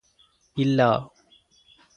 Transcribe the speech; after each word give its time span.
ഇല്ലാ 0.57 0.89